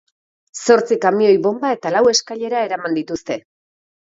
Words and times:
Zortzi 0.67 0.95
kamioi-bonba 1.03 1.71
eta 1.75 1.91
lau 1.97 2.03
eskailera 2.15 2.65
eraman 2.71 2.99
dituzte. 3.03 3.39